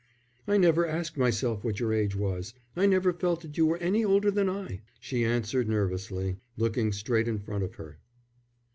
[0.47, 2.55] "I never asked myself what your age was.
[2.75, 7.27] I never felt that you were any older than I." She answered nervously, looking straight
[7.27, 7.99] in front of her.